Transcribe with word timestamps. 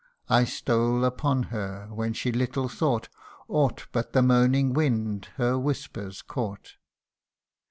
I 0.29 0.45
stole 0.45 1.05
upon 1.05 1.43
her, 1.53 1.85
when 1.91 2.13
she 2.13 2.31
little 2.31 2.67
thought 2.67 3.07
Aught 3.47 3.85
but 3.91 4.13
the 4.13 4.23
moaning 4.23 4.73
wind 4.73 5.27
her 5.35 5.59
whispers 5.59 6.23
caught. 6.23 6.77